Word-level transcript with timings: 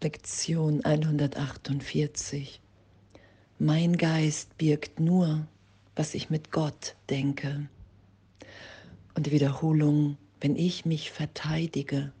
Lektion 0.00 0.84
148. 0.84 2.60
Mein 3.58 3.96
Geist 3.96 4.56
birgt 4.56 5.00
nur, 5.00 5.48
was 5.96 6.14
ich 6.14 6.30
mit 6.30 6.52
Gott 6.52 6.94
denke. 7.10 7.68
Und 9.14 9.26
die 9.26 9.32
Wiederholung, 9.32 10.16
wenn 10.40 10.54
ich 10.54 10.84
mich 10.84 11.10
verteidige, 11.10 12.12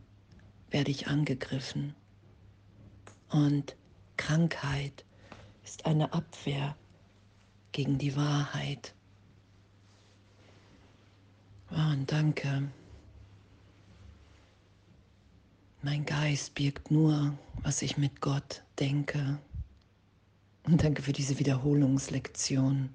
werde 0.72 0.90
ich 0.90 1.06
angegriffen. 1.06 1.94
Und 3.30 3.76
Krankheit 4.16 5.04
ist 5.62 5.86
eine 5.86 6.12
Abwehr 6.12 6.76
gegen 7.70 7.96
die 7.98 8.16
Wahrheit. 8.16 8.92
Und 11.70 12.10
danke. 12.10 12.72
Mein 15.80 16.04
Geist 16.04 16.54
birgt 16.56 16.90
nur, 16.90 17.38
was 17.62 17.82
ich 17.82 17.96
mit 17.96 18.20
Gott 18.20 18.64
denke. 18.80 19.38
Und 20.64 20.82
danke 20.82 21.02
für 21.02 21.12
diese 21.12 21.38
Wiederholungslektion. 21.38 22.90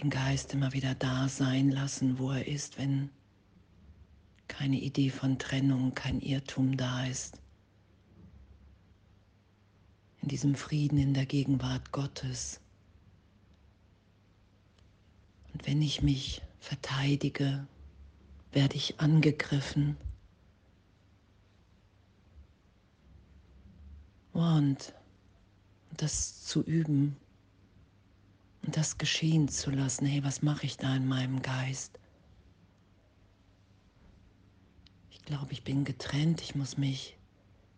Den 0.00 0.08
Geist 0.08 0.54
immer 0.54 0.72
wieder 0.72 0.94
da 0.94 1.28
sein 1.28 1.70
lassen, 1.70 2.20
wo 2.20 2.30
er 2.30 2.46
ist, 2.46 2.78
wenn 2.78 3.10
keine 4.46 4.76
Idee 4.76 5.10
von 5.10 5.36
Trennung, 5.36 5.94
kein 5.94 6.20
Irrtum 6.20 6.76
da 6.76 7.04
ist. 7.06 7.40
In 10.22 10.28
diesem 10.28 10.54
Frieden 10.54 10.98
in 10.98 11.12
der 11.12 11.26
Gegenwart 11.26 11.90
Gottes. 11.90 12.60
Und 15.52 15.66
wenn 15.66 15.82
ich 15.82 16.02
mich 16.02 16.40
verteidige, 16.60 17.66
werde 18.52 18.76
ich 18.76 19.00
angegriffen. 19.00 19.96
Und 24.32 24.94
das 25.96 26.44
zu 26.44 26.62
üben 26.62 27.16
und 28.62 28.76
das 28.76 28.98
geschehen 28.98 29.48
zu 29.48 29.70
lassen, 29.70 30.06
hey, 30.06 30.22
was 30.22 30.42
mache 30.42 30.66
ich 30.66 30.76
da 30.76 30.94
in 30.94 31.06
meinem 31.06 31.42
Geist? 31.42 31.98
Ich 35.10 35.22
glaube, 35.24 35.52
ich 35.52 35.64
bin 35.64 35.84
getrennt, 35.84 36.40
ich 36.40 36.54
muss 36.54 36.76
mich 36.76 37.16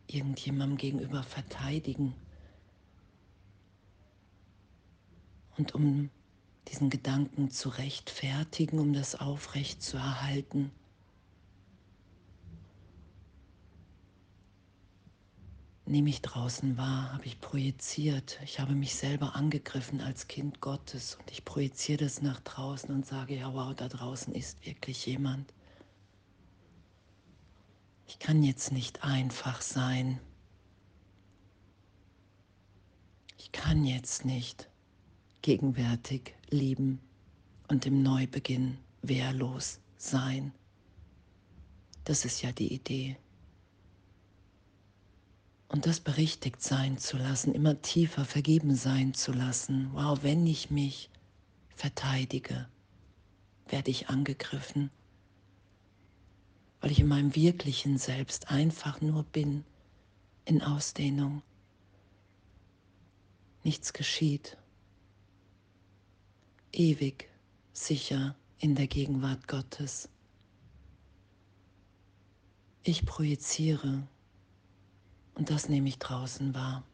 irgendjemandem 0.07 0.77
gegenüber 0.77 1.23
verteidigen. 1.23 2.15
Und 5.57 5.75
um 5.75 6.11
diesen 6.69 6.91
Gedanken 6.91 7.50
zu 7.50 7.69
rechtfertigen, 7.69 8.78
um 8.78 8.92
das 8.92 9.14
aufrecht 9.14 9.83
zu 9.83 9.97
erhalten. 9.97 10.70
Nehme 15.86 16.11
ich 16.11 16.22
draußen 16.22 16.77
wahr, 16.77 17.12
habe 17.12 17.27
ich 17.27 17.41
projiziert. 17.41 18.38
Ich 18.44 18.61
habe 18.61 18.75
mich 18.75 18.94
selber 18.94 19.34
angegriffen 19.34 20.00
als 20.00 20.28
Kind 20.28 20.61
Gottes 20.61 21.16
und 21.16 21.31
ich 21.33 21.44
projiziere 21.44 22.05
das 22.05 22.22
nach 22.22 22.38
draußen 22.41 22.94
und 22.94 23.05
sage, 23.05 23.36
ja, 23.36 23.53
wow, 23.53 23.75
da 23.75 23.88
draußen 23.88 24.33
ist 24.33 24.64
wirklich 24.64 25.05
jemand. 25.06 25.53
Ich 28.06 28.20
kann 28.20 28.44
jetzt 28.44 28.70
nicht 28.70 29.03
einfach 29.03 29.61
sein. 29.62 30.20
Ich 33.38 33.50
kann 33.50 33.84
jetzt 33.84 34.25
nicht 34.25 34.69
gegenwärtig 35.43 36.35
lieben 36.51 37.01
und 37.69 37.87
im 37.87 38.03
Neubeginn 38.03 38.79
wehrlos 39.03 39.81
sein. 39.97 40.53
Das 42.05 42.25
ist 42.25 42.43
ja 42.43 42.53
die 42.53 42.73
Idee. 42.73 43.17
Und 45.69 45.87
das 45.87 46.01
berichtigt 46.01 46.63
sein 46.63 46.99
zu 46.99 47.17
lassen, 47.17 47.55
immer 47.55 47.81
tiefer 47.81 48.25
vergeben 48.25 48.75
sein 48.75 49.15
zu 49.15 49.33
lassen. 49.33 49.91
Wow, 49.93 50.23
wenn 50.23 50.47
ich 50.47 50.71
mich 50.71 51.11
verteidige, 51.77 52.69
werde 53.69 53.91
ich 53.91 54.09
angegriffen, 54.09 54.91
weil 56.81 56.91
ich 56.91 56.99
in 56.99 57.06
meinem 57.06 57.37
wirklichen 57.37 57.99
Selbst 57.99 58.50
einfach 58.50 59.00
nur 59.00 59.23
bin, 59.23 59.65
in 60.45 60.61
Ausdehnung. 60.61 61.43
Nichts 63.62 63.93
geschieht 63.93 64.56
ewig 66.72 67.28
sicher 67.72 68.34
in 68.58 68.75
der 68.75 68.86
Gegenwart 68.86 69.48
Gottes. 69.48 70.08
Ich 72.82 73.04
projiziere 73.04 74.06
und 75.34 75.50
das 75.50 75.69
nehme 75.69 75.88
ich 75.88 75.98
draußen 75.98 76.54
wahr. 76.54 76.84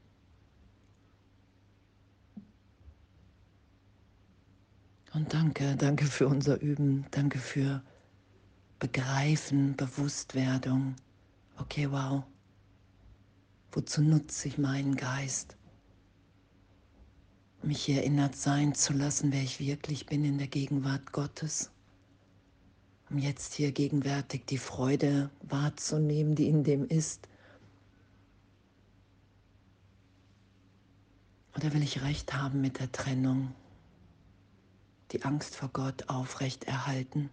Und 5.13 5.33
danke, 5.33 5.77
danke 5.77 6.05
für 6.05 6.29
unser 6.29 6.61
Üben, 6.61 7.07
danke 7.11 7.39
für 7.39 7.83
Begreifen, 8.79 9.75
Bewusstwerdung. 9.75 10.95
Okay, 11.57 11.91
wow. 11.91 12.23
Wozu 13.73 14.03
nutze 14.03 14.49
ich 14.49 14.59
meinen 14.59 14.95
Geist? 14.95 15.57
Mich 17.67 17.89
erinnert 17.89 18.37
sein 18.37 18.75
zu 18.75 18.93
lassen, 18.93 19.33
wer 19.33 19.43
ich 19.43 19.59
wirklich 19.59 20.07
bin 20.07 20.25
in 20.25 20.39
der 20.39 20.47
Gegenwart 20.47 21.13
Gottes, 21.13 21.71
um 23.11 23.19
jetzt 23.19 23.55
hier 23.55 23.73
gegenwärtig 23.73 24.47
die 24.47 24.59
Freude 24.59 25.31
wahrzunehmen, 25.43 26.37
die 26.37 26.49
in 26.49 26.63
dem 26.63 26.87
ist. 26.87 27.29
Oder 31.57 31.73
will 31.73 31.83
ich 31.83 32.03
recht 32.03 32.35
haben 32.35 32.61
mit 32.61 32.79
der 32.79 32.93
Trennung, 32.93 33.53
die 35.11 35.25
Angst 35.25 35.57
vor 35.57 35.71
Gott 35.71 36.09
aufrecht 36.09 36.65
erhalten. 36.65 37.31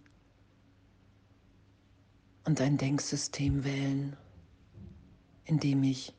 Und 2.44 2.60
ein 2.60 2.76
Denksystem 2.76 3.64
wählen, 3.64 4.16
in 5.44 5.60
dem 5.60 5.84
ich 5.84 6.12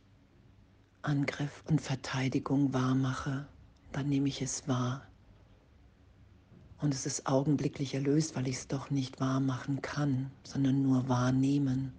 Angriff 1.02 1.64
und 1.68 1.82
Verteidigung 1.82 2.74
wahrmache 2.74 3.48
dann 3.96 4.10
nehme 4.10 4.28
ich 4.28 4.42
es 4.42 4.68
wahr. 4.68 5.08
Und 6.80 6.94
es 6.94 7.06
ist 7.06 7.28
augenblicklich 7.28 7.94
erlöst, 7.94 8.36
weil 8.36 8.50
ich 8.50 8.58
es 8.58 8.68
doch 8.68 8.90
nicht 8.90 9.22
wahr 9.22 9.40
machen 9.40 9.82
kann, 9.82 10.32
sondern 10.44 10.82
nur 10.82 11.08
wahrnehmen. 11.08 11.94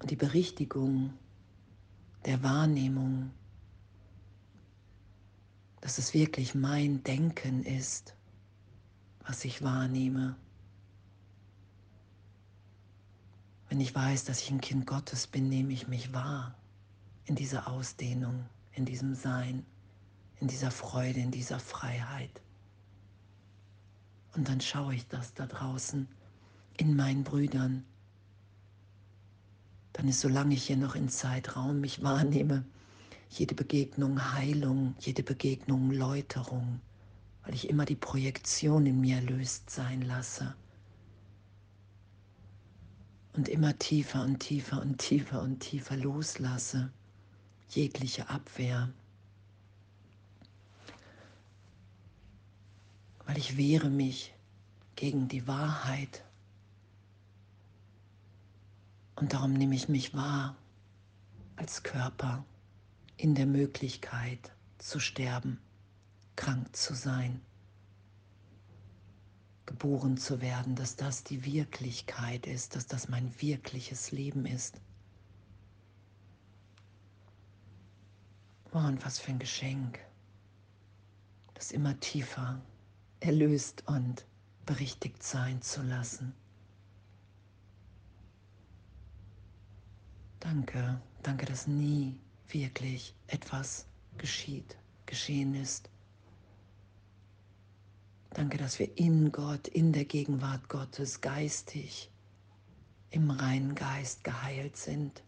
Und 0.00 0.10
die 0.10 0.16
Berichtigung 0.16 1.12
der 2.24 2.42
Wahrnehmung, 2.42 3.30
dass 5.82 5.98
es 5.98 6.14
wirklich 6.14 6.54
mein 6.54 7.02
Denken 7.02 7.62
ist, 7.64 8.14
was 9.26 9.44
ich 9.44 9.62
wahrnehme. 9.62 10.36
Wenn 13.68 13.80
ich 13.80 13.94
weiß, 13.94 14.24
dass 14.24 14.40
ich 14.40 14.50
ein 14.50 14.62
Kind 14.62 14.86
Gottes 14.86 15.26
bin, 15.26 15.50
nehme 15.50 15.74
ich 15.74 15.86
mich 15.86 16.14
wahr 16.14 16.54
in 17.26 17.34
dieser 17.34 17.68
Ausdehnung 17.68 18.46
in 18.72 18.84
diesem 18.84 19.14
Sein, 19.14 19.64
in 20.40 20.48
dieser 20.48 20.70
Freude, 20.70 21.20
in 21.20 21.30
dieser 21.30 21.58
Freiheit. 21.58 22.40
Und 24.34 24.48
dann 24.48 24.60
schaue 24.60 24.94
ich 24.94 25.06
das 25.08 25.34
da 25.34 25.46
draußen 25.46 26.08
in 26.76 26.96
meinen 26.96 27.24
Brüdern. 27.24 27.84
Dann 29.92 30.08
ist, 30.08 30.20
solange 30.20 30.54
ich 30.54 30.64
hier 30.64 30.76
noch 30.76 30.94
in 30.94 31.08
Zeitraum 31.08 31.80
mich 31.80 32.02
wahrnehme, 32.02 32.64
jede 33.28 33.54
Begegnung 33.54 34.32
Heilung, 34.34 34.94
jede 34.98 35.22
Begegnung 35.22 35.90
Läuterung, 35.90 36.80
weil 37.42 37.54
ich 37.54 37.68
immer 37.68 37.84
die 37.84 37.96
Projektion 37.96 38.86
in 38.86 39.00
mir 39.00 39.20
löst 39.20 39.70
sein 39.70 40.02
lasse. 40.02 40.54
Und 43.32 43.48
immer 43.48 43.78
tiefer 43.78 44.24
und 44.24 44.40
tiefer 44.40 44.80
und 44.80 44.98
tiefer 44.98 45.42
und 45.42 45.60
tiefer 45.60 45.96
loslasse 45.96 46.92
jegliche 47.74 48.28
Abwehr, 48.28 48.90
weil 53.26 53.38
ich 53.38 53.56
wehre 53.56 53.90
mich 53.90 54.34
gegen 54.96 55.28
die 55.28 55.46
Wahrheit 55.46 56.24
und 59.16 59.32
darum 59.32 59.52
nehme 59.52 59.74
ich 59.74 59.88
mich 59.88 60.14
wahr 60.14 60.56
als 61.56 61.82
Körper 61.82 62.44
in 63.16 63.34
der 63.34 63.46
Möglichkeit 63.46 64.50
zu 64.78 64.98
sterben, 64.98 65.60
krank 66.36 66.74
zu 66.74 66.94
sein, 66.94 67.40
geboren 69.66 70.16
zu 70.16 70.40
werden, 70.40 70.74
dass 70.74 70.96
das 70.96 71.22
die 71.22 71.44
Wirklichkeit 71.44 72.46
ist, 72.46 72.74
dass 72.74 72.86
das 72.86 73.08
mein 73.08 73.30
wirkliches 73.40 74.10
Leben 74.10 74.46
ist. 74.46 74.80
Oh, 78.72 78.78
und 78.78 79.04
was 79.04 79.18
für 79.18 79.32
ein 79.32 79.40
Geschenk, 79.40 79.98
das 81.54 81.72
immer 81.72 81.98
tiefer 81.98 82.60
erlöst 83.18 83.82
und 83.86 84.24
berichtigt 84.64 85.22
sein 85.22 85.60
zu 85.60 85.82
lassen. 85.82 86.32
Danke, 90.38 91.00
danke, 91.22 91.46
dass 91.46 91.66
nie 91.66 92.18
wirklich 92.48 93.14
etwas 93.26 93.86
geschieht, 94.18 94.76
geschehen 95.04 95.56
ist. 95.56 95.90
Danke, 98.30 98.56
dass 98.56 98.78
wir 98.78 98.96
in 98.96 99.32
Gott, 99.32 99.66
in 99.66 99.92
der 99.92 100.04
Gegenwart 100.04 100.68
Gottes 100.68 101.20
geistig, 101.20 102.08
im 103.10 103.30
reinen 103.32 103.74
Geist 103.74 104.22
geheilt 104.22 104.76
sind, 104.76 105.24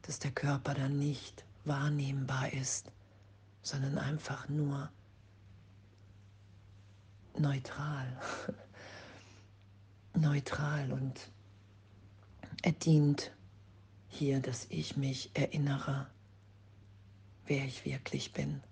dass 0.00 0.18
der 0.18 0.30
Körper 0.30 0.72
dann 0.72 0.98
nicht 0.98 1.44
wahrnehmbar 1.64 2.52
ist, 2.52 2.92
sondern 3.62 3.98
einfach 3.98 4.48
nur 4.48 4.90
neutral. 7.38 8.20
neutral 10.14 10.92
und 10.92 11.30
er 12.62 12.72
dient 12.72 13.32
hier, 14.08 14.40
dass 14.40 14.66
ich 14.68 14.96
mich 14.96 15.30
erinnere, 15.34 16.06
wer 17.46 17.64
ich 17.64 17.84
wirklich 17.84 18.32
bin. 18.32 18.62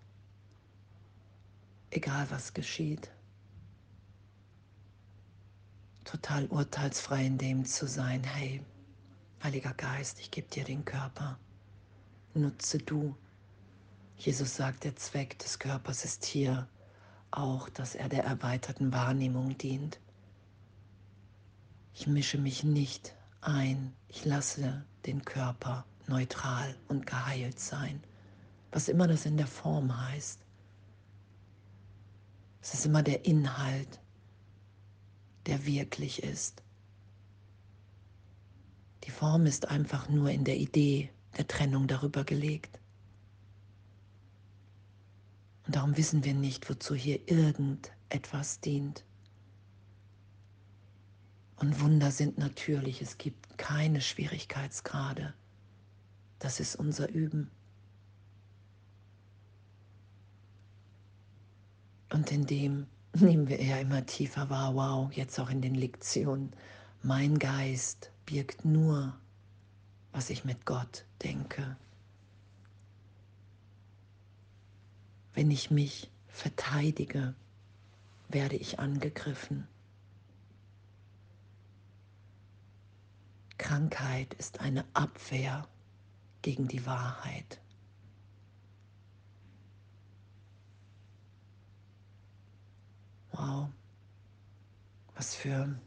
Egal 1.91 2.31
was 2.31 2.55
geschieht. 2.55 3.11
Total 6.05 6.47
urteilsfrei 6.47 7.27
in 7.27 7.39
dem 7.39 7.65
zu 7.65 7.87
sein, 7.87 8.23
hey, 8.23 8.63
Heiliger 9.43 9.73
Geist, 9.73 10.21
ich 10.21 10.31
gebe 10.31 10.49
dir 10.49 10.65
den 10.65 10.85
Körper. 10.85 11.39
Nutze 12.35 12.79
du. 12.79 13.17
Jesus 14.17 14.55
sagt, 14.55 14.85
der 14.85 14.95
Zweck 14.95 15.39
des 15.41 15.59
Körpers 15.59 16.05
ist 16.05 16.25
hier 16.25 16.69
auch, 17.33 17.69
dass 17.71 17.97
er 17.97 18.09
der 18.09 18.23
erweiterten 18.23 18.93
Wahrnehmung 18.93 19.59
dient. 19.59 19.99
Ich 21.93 22.07
mische 22.07 22.39
mich 22.39 22.63
nicht 22.63 23.17
ein, 23.41 23.93
ich 24.09 24.25
lasse 24.25 24.85
den 25.07 25.25
Körper 25.25 25.85
neutral 26.07 26.77
und 26.87 27.07
geheilt 27.07 27.59
sein, 27.59 28.01
was 28.71 28.89
immer 28.89 29.09
das 29.09 29.27
in 29.27 29.37
der 29.37 29.49
Form 29.49 30.09
heißt. 30.09 30.39
Es 32.63 32.75
ist 32.75 32.87
immer 32.87 33.03
der 33.03 33.25
Inhalt, 33.25 34.01
der 35.47 35.67
wirklich 35.67 36.23
ist. 36.23 36.63
Die 39.05 39.11
Form 39.11 39.47
ist 39.47 39.69
einfach 39.69 40.09
nur 40.09 40.31
in 40.31 40.45
der 40.45 40.59
Idee 40.59 41.11
der 41.41 41.49
Trennung 41.49 41.87
darüber 41.87 42.23
gelegt. 42.23 42.79
Und 45.65 45.75
darum 45.75 45.97
wissen 45.97 46.23
wir 46.23 46.35
nicht, 46.35 46.69
wozu 46.69 46.95
hier 46.95 47.31
irgendetwas 47.31 48.61
dient. 48.61 49.07
Und 51.57 51.81
Wunder 51.81 52.11
sind 52.11 52.37
natürlich, 52.37 53.01
es 53.01 53.17
gibt 53.17 53.57
keine 53.57 54.03
Schwierigkeitsgrade. 54.03 55.33
Das 56.41 56.61
ist 56.61 56.77
unser 56.77 57.09
Üben. 57.09 57.51
Und 62.13 62.31
in 62.33 62.45
dem 62.45 62.87
nehmen 63.15 63.49
wir 63.49 63.59
eher 63.59 63.81
immer 63.81 64.05
tiefer 64.05 64.51
wahr, 64.51 64.75
wow, 64.75 65.11
jetzt 65.11 65.41
auch 65.41 65.49
in 65.49 65.63
den 65.63 65.75
Lektionen, 65.75 66.53
mein 67.03 67.39
Geist 67.39 68.13
birgt 68.27 68.67
nur, 68.67 69.19
was 70.13 70.31
ich 70.31 70.45
mit 70.45 70.67
Gott 70.67 71.05
denke. 71.23 71.77
Wenn 75.35 75.51
ich 75.51 75.71
mich 75.71 76.11
verteidige, 76.29 77.35
werde 78.29 78.57
ich 78.57 78.79
angegriffen. 78.79 79.67
Krankheit 83.59 84.35
ist 84.35 84.61
eine 84.61 84.85
Abwehr 84.95 85.69
gegen 86.43 86.67
die 86.67 86.87
Wahrheit. 86.87 87.61
Wow, 93.33 93.69
was 95.15 95.35
für, 95.35 95.79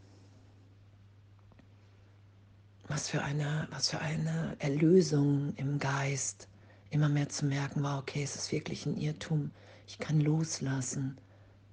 was 2.93 3.09
für 3.09 3.23
eine, 3.23 3.67
was 3.71 3.89
für 3.89 3.99
eine 4.01 4.55
Erlösung 4.59 5.55
im 5.55 5.79
Geist, 5.79 6.47
immer 6.91 7.09
mehr 7.09 7.27
zu 7.27 7.47
merken, 7.47 7.81
wow, 7.81 7.97
okay, 7.97 8.21
es 8.21 8.35
ist 8.35 8.51
wirklich 8.51 8.85
ein 8.85 8.97
Irrtum, 8.97 9.49
ich 9.87 9.97
kann 9.97 10.21
loslassen, 10.21 11.17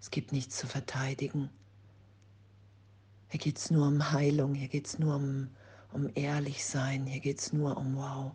es 0.01 0.11
gibt 0.11 0.33
nichts 0.33 0.57
zu 0.57 0.67
verteidigen. 0.67 1.51
Hier 3.29 3.39
geht 3.39 3.59
es 3.59 3.71
nur 3.71 3.87
um 3.87 4.13
Heilung, 4.13 4.55
hier 4.55 4.69
geht 4.69 4.87
es 4.87 4.99
nur 4.99 5.17
um 5.17 5.51
um 5.93 6.09
ehrlich 6.15 6.65
sein. 6.65 7.05
Hier 7.05 7.21
geht 7.21 7.41
es 7.41 7.53
nur 7.53 7.77
um 7.77 7.97
Wow. 7.97 8.33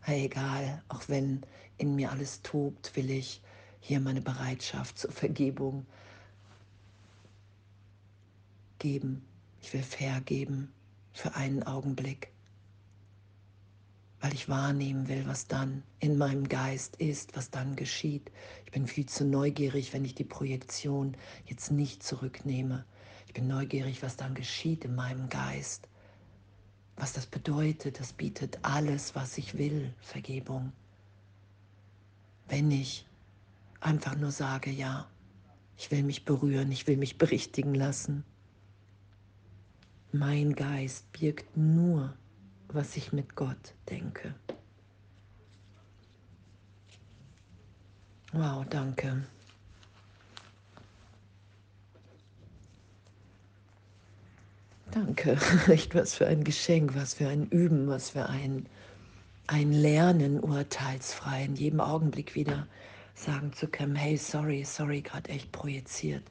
Hey, 0.00 0.24
egal, 0.24 0.82
auch 0.88 1.02
wenn 1.06 1.42
in 1.76 1.94
mir 1.94 2.10
alles 2.10 2.42
tobt, 2.42 2.96
will 2.96 3.10
ich 3.10 3.42
hier 3.78 4.00
meine 4.00 4.22
Bereitschaft 4.22 4.98
zur 4.98 5.12
Vergebung 5.12 5.86
geben. 8.78 9.22
Ich 9.60 9.72
will 9.72 9.82
vergeben 9.82 10.72
für 11.14 11.34
einen 11.34 11.62
Augenblick, 11.62 12.28
weil 14.20 14.34
ich 14.34 14.50
wahrnehmen 14.50 15.08
will, 15.08 15.26
was 15.26 15.46
dann 15.46 15.82
in 16.00 16.18
meinem 16.18 16.46
Geist 16.46 16.96
ist, 16.96 17.34
was 17.34 17.50
dann 17.50 17.76
geschieht. 17.76 18.30
Ich 18.66 18.72
bin 18.72 18.86
viel 18.86 19.06
zu 19.06 19.24
neugierig, 19.24 19.94
wenn 19.94 20.04
ich 20.04 20.14
die 20.14 20.24
Projektion 20.24 21.16
jetzt 21.46 21.70
nicht 21.70 22.02
zurücknehme. 22.02 22.84
Ich 23.26 23.32
bin 23.32 23.48
neugierig, 23.48 24.02
was 24.02 24.18
dann 24.18 24.34
geschieht 24.34 24.84
in 24.84 24.94
meinem 24.94 25.30
Geist 25.30 25.88
was 26.96 27.12
das 27.12 27.26
bedeutet, 27.26 28.00
das 28.00 28.12
bietet 28.12 28.58
alles, 28.62 29.14
was 29.14 29.38
ich 29.38 29.58
will, 29.58 29.92
Vergebung. 30.00 30.72
Wenn 32.48 32.70
ich 32.70 33.06
einfach 33.80 34.16
nur 34.16 34.30
sage, 34.30 34.70
ja, 34.70 35.08
ich 35.76 35.90
will 35.90 36.04
mich 36.04 36.24
berühren, 36.24 36.70
ich 36.70 36.86
will 36.86 36.96
mich 36.96 37.18
berichtigen 37.18 37.74
lassen. 37.74 38.24
Mein 40.16 40.54
Geist 40.54 41.10
birgt 41.10 41.56
nur, 41.56 42.14
was 42.68 42.96
ich 42.96 43.12
mit 43.12 43.34
Gott 43.34 43.74
denke. 43.90 44.32
Wow, 48.32 48.64
danke. 48.70 49.26
Danke. 54.92 55.36
Was 55.94 56.14
für 56.14 56.28
ein 56.28 56.44
Geschenk, 56.44 56.94
was 56.94 57.14
für 57.14 57.26
ein 57.26 57.48
Üben, 57.48 57.88
was 57.88 58.10
für 58.10 58.28
ein, 58.28 58.66
ein 59.48 59.72
Lernen, 59.72 60.38
urteilsfrei, 60.38 61.46
in 61.46 61.56
jedem 61.56 61.80
Augenblick 61.80 62.36
wieder 62.36 62.68
sagen 63.16 63.52
zu 63.52 63.66
können, 63.66 63.96
hey, 63.96 64.16
sorry, 64.16 64.62
sorry, 64.62 65.00
gerade 65.00 65.30
echt 65.30 65.50
projiziert. 65.50 66.22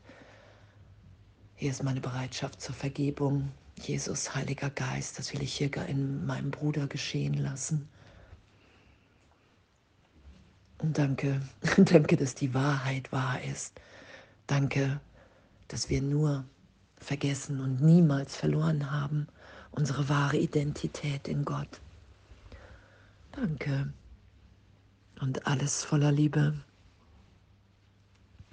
Hier 1.55 1.71
ist 1.71 1.83
meine 1.83 1.99
Bereitschaft 1.99 2.61
zur 2.61 2.75
Vergebung. 2.75 3.51
Jesus, 3.79 4.35
Heiliger 4.35 4.69
Geist, 4.69 5.19
das 5.19 5.33
will 5.33 5.41
ich 5.41 5.53
hier 5.53 5.75
in 5.87 6.25
meinem 6.25 6.51
Bruder 6.51 6.87
geschehen 6.87 7.33
lassen. 7.33 7.87
Und 10.79 10.97
danke, 10.97 11.41
danke, 11.77 12.17
dass 12.17 12.35
die 12.35 12.53
Wahrheit 12.53 13.11
wahr 13.11 13.41
ist. 13.41 13.79
Danke, 14.47 14.99
dass 15.67 15.89
wir 15.89 16.01
nur 16.01 16.45
vergessen 16.97 17.59
und 17.61 17.81
niemals 17.81 18.35
verloren 18.35 18.91
haben, 18.91 19.27
unsere 19.71 20.09
wahre 20.09 20.37
Identität 20.37 21.27
in 21.27 21.45
Gott. 21.45 21.81
Danke 23.31 23.91
und 25.21 25.47
alles 25.47 25.83
voller 25.83 26.11
Liebe. 26.11 26.53